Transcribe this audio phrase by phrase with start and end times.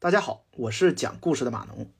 [0.00, 1.90] 大家好，我是讲故事的马农。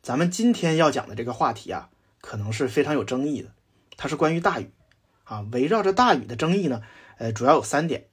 [0.00, 3.52] 咱们今天要讲的这个话题啊，可能是非常有争议的。
[3.96, 4.70] 它是关于大禹
[5.24, 6.82] 啊，围绕着大禹的争议呢，
[7.18, 8.06] 呃，主要有三点。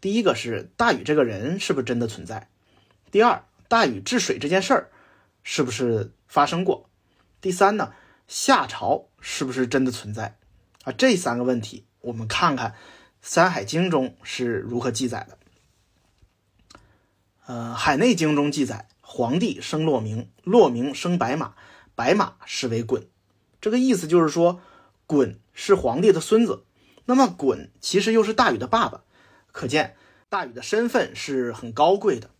[0.00, 2.48] 第一个是大禹这个人是不是真的存在？
[3.10, 4.90] 第二，大禹治水这件事儿
[5.42, 6.88] 是不是发生过？
[7.40, 7.92] 第三呢，
[8.28, 10.38] 夏朝是不是真的存在？
[10.84, 12.70] 啊，这三个问题，我们看看
[13.20, 15.36] 《山海经》中是如何记载的。
[17.46, 21.54] 呃，《海内经》中记载，黄帝生骆明，骆明生白马，
[21.94, 23.04] 白马是为鲧。
[23.60, 24.60] 这个意思就是说，
[25.06, 26.64] 鲧是黄帝的孙子。
[27.04, 29.02] 那么，鲧其实又是大禹的爸爸，
[29.52, 29.94] 可见
[30.28, 32.30] 大禹的身份是很高贵的。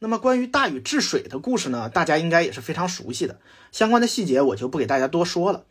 [0.00, 3.38] 那么，关于大禹治水的故事呢，大家应该也是非常熟悉的。
[3.70, 5.66] 相关的细节我就不给大家多说了。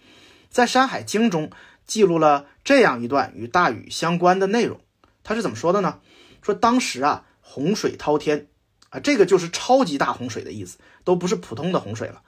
[0.49, 1.51] 在《山海经》中
[1.85, 4.79] 记录了这样一段与大禹相关的内容，
[5.25, 5.99] 他是怎么说的呢？
[6.41, 8.47] 说当时啊，洪水滔天。
[8.89, 12.21] 啊，这个就是超级大洪水的意思，都不是普通的洪水了。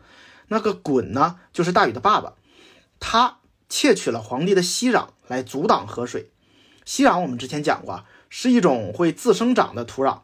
[0.48, 2.34] 那个鲧呢，就是大禹的爸爸，
[3.00, 3.40] 他
[3.70, 6.32] 窃取了皇帝的息壤来阻挡河水。
[6.86, 10.22] 息壤我们之前讲过，是一种会自生长的土壤。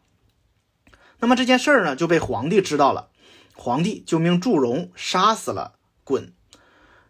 [1.19, 3.09] 那么这件事儿呢，就被皇帝知道了，
[3.55, 6.31] 皇帝就命祝融杀死了鲧。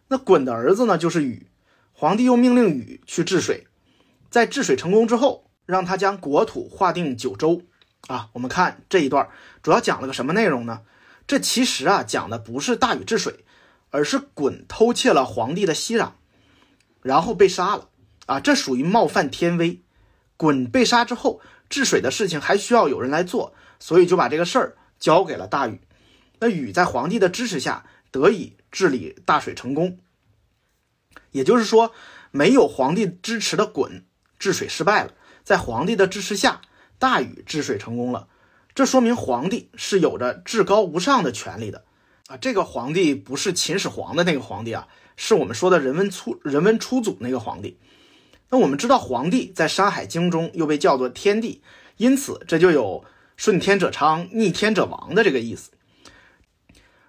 [0.08, 1.48] 那鲧的儿子呢，就是禹。
[1.92, 3.66] 皇帝又命令禹去治水，
[4.30, 7.62] 在治水成功之后，让他将国土划定九州。
[8.08, 9.28] 啊，我们看这一段
[9.62, 10.82] 主要讲了个什么内容呢？
[11.26, 13.44] 这其实啊讲的不是大禹治水，
[13.90, 16.12] 而是鲧偷窃了皇帝的息壤，
[17.02, 17.88] 然后被杀了。
[18.26, 19.82] 啊，这属于冒犯天威。
[20.38, 25.80] 鲧被杀之后，治水的事情还需要有人来做，所以就把这个事儿交给了大禹。
[26.38, 29.98] 那禹在皇帝的支持下得以治理大水成功。
[31.32, 31.92] 也就是说，
[32.30, 34.02] 没有皇帝支持的鲧
[34.38, 36.60] 治水失败了，在皇帝的支持下。
[36.98, 38.28] 大禹治水成功了，
[38.74, 41.84] 这说明皇帝是有着至高无上的权利的
[42.26, 42.36] 啊！
[42.36, 47.78] 这个皇帝不是秦始皇的那个皇帝啊，是我们说的人文初人文初祖那个皇帝。
[48.48, 51.62] 那我们知道，皇帝在《山海经》中又被叫做天帝，
[51.96, 53.04] 因此这就有
[53.36, 55.70] 顺天者昌，逆天者亡的这个意思。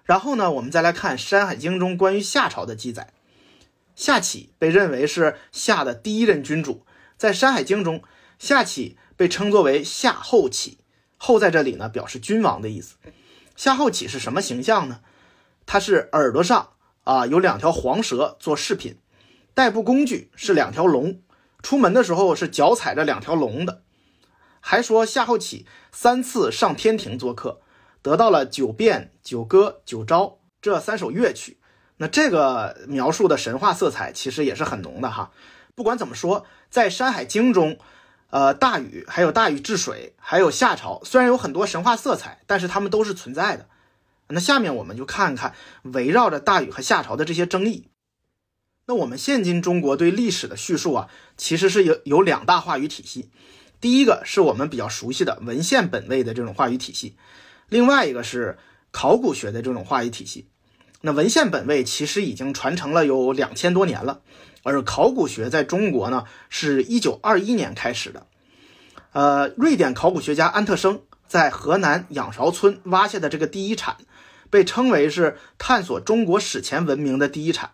[0.04, 3.12] 然后呢，我们再来看《山海经》中关于夏朝的记载，
[3.94, 6.84] 夏启被认为是夏的第一任君主，
[7.16, 8.02] 在《山海经》中，
[8.38, 8.96] 夏启。
[9.18, 10.78] 被称作为夏后启，
[11.16, 12.94] 后在这里呢，表示君王的意思。
[13.56, 15.00] 夏后启是什么形象呢？
[15.66, 18.96] 他是耳朵上啊有两条黄蛇做饰品，
[19.54, 21.20] 代步工具是两条龙，
[21.64, 23.82] 出门的时候是脚踩着两条龙的。
[24.60, 27.60] 还说夏后启三次上天庭做客，
[28.00, 31.58] 得到了九变、九歌、九招这三首乐曲。
[31.96, 35.32] 那这个描述的神话色彩其实也是很浓的哈。
[35.74, 37.76] 不管怎么说，在《山海经》中。
[38.30, 43.68] 呃，大禹还有大禹治水，还有夏朝，虽然有很多神话色彩，但是他们都是存在的。
[44.28, 47.88] 那下面我们就看看围绕着大禹和夏朝的这些争议。
[48.86, 51.08] 那我们现今中国对历史的叙述啊，
[51.38, 53.30] 其实是有有两大话语体系。
[53.80, 57.16] 第一个是我们比较熟悉的文献本位的这种话语体系，
[57.68, 58.58] 另外一个是
[58.90, 60.48] 考古学的这种话语体系。
[61.00, 64.20] 那文献本位其实已经传承了有两千多年了。
[64.64, 68.26] 而考古学在中国呢，是一九二一年开始的。
[69.12, 73.96] 呃，瑞典考古学家安特生在河南仰韶村挖下的这个第一铲，
[74.50, 77.70] 被称为是探索中国史前文明的第一铲。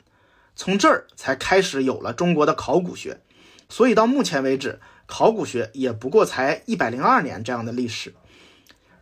[0.55, 3.21] 从这儿才开始有了中国的考古学。
[3.69, 8.15] 所以到目前为止，考古学也不过才一百零二年这样的历史。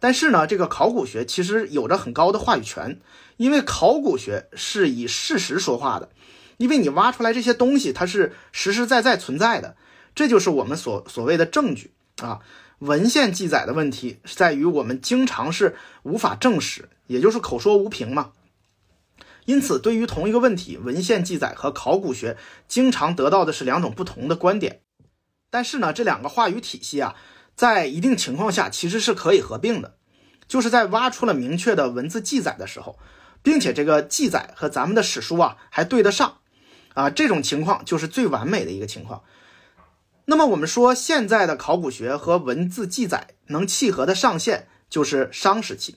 [0.03, 2.99] 但是呢，这个考古学其实有着很高的话语权，
[3.37, 6.11] 因为考古学是以事实说话的。
[6.57, 9.77] 因为你挖出来这些东西，它是实实在在存在的，
[10.13, 12.41] 这就是我们所所谓的证据啊。
[12.81, 18.33] 文献记载的问题在于我们经常是无法证实，也就是口说无凭嘛。
[19.45, 22.37] 因此，对于同一个问题，文献记载和考古学
[22.67, 24.81] 经常得到的是两种不同的观点。
[25.49, 27.15] 但是呢，这两个话语体系啊，
[27.55, 29.95] 在一定情况下其实是可以合并的，
[30.49, 32.99] 就是在挖出了明确的文字记载的时候，
[33.43, 36.39] 并且这个记载和咱们的史书啊还对得上。
[36.95, 39.23] 啊，这种情况就是最完美的一个情况。
[40.27, 45.97] 那么我们说，现在的考古学和文字记载能契合的上限就是商时期。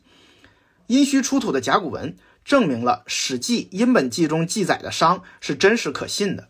[0.88, 2.16] 殷墟出土的甲骨文
[2.46, 6.48] 证明了《史记·殷本纪》中记载的商是真实可信的。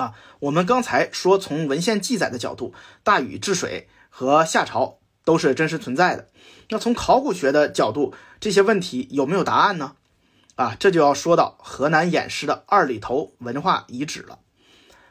[0.00, 6.28] 啊，我们刚才说从文献记载的角度，大禹治水和夏朝都是真实存在的。
[6.70, 9.96] 那从考古学的角度，这些问题有没有答案呢？
[10.56, 14.38] 啊，这就要说到河南偃师的二里头文化遗址了。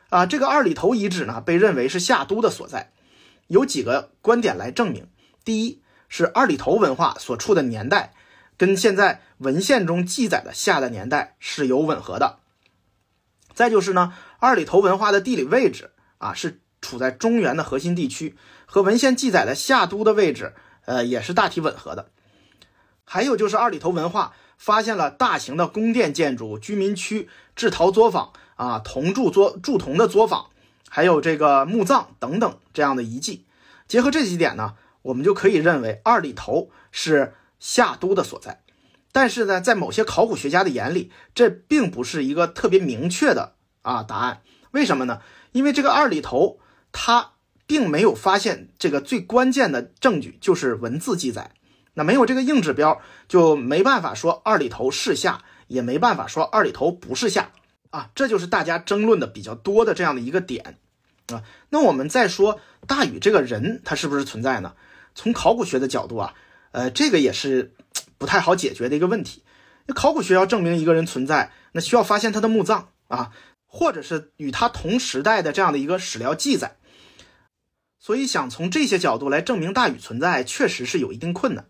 [0.10, 2.92] 啊，这个二里头遗址呢，被认为是夏都的所在，
[3.48, 5.08] 有几个观点来证明。
[5.46, 8.14] 第一，是二里头文化所处的年代，
[8.58, 12.40] 跟现在文献中记载的夏的年代是有吻合的。
[13.54, 20.54] 再就是呢，二里头文化的地理位置啊，是处在中原的核心地区，和文献记载的夏都的位置，
[20.86, 22.10] 呃，也是大体吻合的。
[23.04, 30.48] 还有就是二里头文化发现了大型的宫殿建筑、居民区、制陶作坊啊、铜铸作铸铜的作坊，
[30.90, 33.46] 还有这个墓葬等等这样的遗迹。
[33.88, 34.76] 结合这几点呢。
[35.02, 38.62] 我们就可以认为二里头是夏都的所在，
[39.14, 43.54] 但是呢，在某些考古学家的眼里，这并不是一个特别明确的
[43.90, 44.42] 啊答案。
[44.72, 45.22] 为什么呢？
[45.52, 46.60] 因为这个二里头，
[46.92, 47.32] 它
[47.66, 51.52] 并没有发现这个最关键的证据，就是文字记载。
[51.96, 57.52] 那没有这个硬指标，就没办法说二里头是夏，也没办法说二里头不是夏
[57.90, 58.10] 啊。
[58.16, 60.78] 这就是大家争论的比较多的这样的一个点
[61.28, 61.44] 啊。
[61.70, 64.74] 那我们再说大禹这个人，他是不是存在呢？
[65.16, 66.34] 从考古学的角度啊，
[66.72, 67.74] 呃，这个也是
[68.18, 69.44] 不太好解决的一个问题。
[69.88, 73.32] 那考古学要证明一个人存在，那需要发现他的墓葬啊，
[73.72, 76.76] 或者是与他同时代的这样的一个史料记载。
[77.98, 81.70] 所以想从这些角度来证明大禹存在，确实是有一定困难。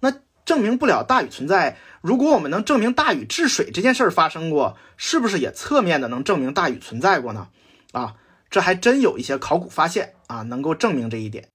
[0.00, 0.12] 那
[0.44, 7.50] 证明不了大禹存在，如果我们能证明大禹治水这件事儿发生过，是不是也侧面的能证明大禹存在过呢？
[7.92, 8.16] 啊，
[8.50, 11.48] 这还真有一些考古发现啊，能够证明这一点。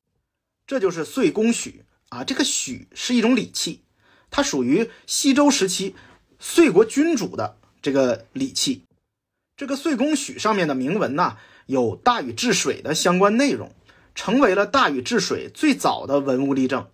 [0.67, 3.83] 这就是岁宫许啊，这个许是一种礼器，
[4.29, 5.95] 它属于西周时期
[6.39, 8.83] 岁国君主的这个礼器。
[9.63, 11.37] 这个岁宫许上面的铭文呢，
[11.67, 13.71] 有大禹治水的相关内容，
[14.13, 16.89] 成为了大禹治水最早的文物例证。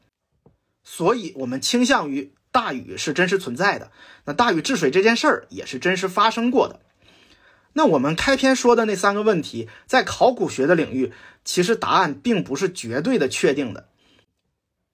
[0.83, 3.89] 所以，我们倾向于大禹是真实存在的。
[4.25, 6.79] 那大禹治水这件事儿也是真实发生过的。
[7.73, 11.11] 那我们开篇说的那三个问题，在考古学的领域，
[11.43, 13.89] 其实答案并不是绝对的确定的。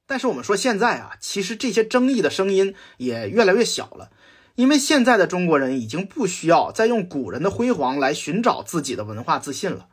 [0.07, 4.12] 但是我们说现在啊，其实这些争议的声音也越来越小了，
[4.55, 9.87] 因为现在的中国人已经不需要再用古人的辉煌来寻找自己的文化自信了。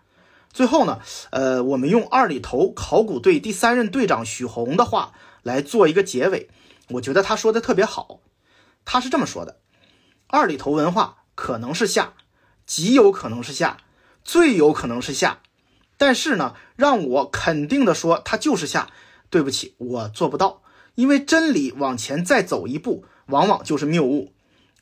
[0.52, 1.00] 最后呢，
[1.30, 5.12] 呃，我们用二里头考古队第三任队长许宏的话
[5.42, 6.48] 来做一个结尾，
[6.90, 8.20] 我觉得他说的特别好。
[8.84, 9.58] 他是这么说的：
[10.26, 12.14] 二里头文化可能是夏。
[12.64, 13.78] 极有可能是夏，
[14.22, 15.40] 最有可能是夏，
[15.98, 18.88] 但是呢，让我肯定的说它就是夏，
[19.30, 20.62] 对不起，我做不到，
[20.94, 24.32] 因为真理往前再走一步，往往就是谬误。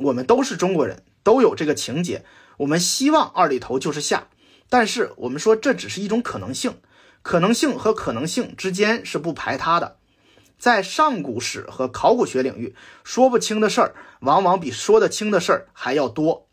[0.00, 2.24] 我们都是中国人，都有这个情节，
[2.58, 4.28] 我们希望二里头就是夏，
[4.68, 6.80] 但是我们说这只是一种可能性，
[7.22, 9.98] 可能性和可能性之间是不排他的，
[10.58, 12.74] 在上古史和考古学领域，
[13.04, 16.48] 说不清的事儿，往往比说得清的事儿还要多。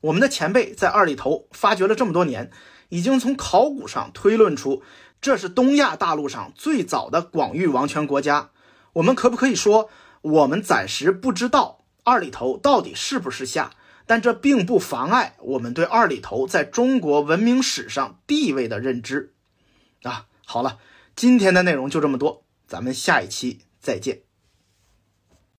[0.00, 2.50] 我们的前辈在二里头发掘了这么多年，
[2.88, 4.82] 已经从考古上推论出，
[5.20, 8.50] 这是东亚大陆上最早的广域王权国家。
[8.94, 9.90] 我们可不可以说，
[10.22, 11.77] 我们暂时不知道
[12.08, 13.70] 二里头到底是不是夏？
[14.06, 19.34] 但这并不妨碍我们对二里头在中国文明史上地位的认知。
[20.02, 20.78] 啊，好了，
[21.14, 24.27] 今天的内容就这么多，咱们下一期再见。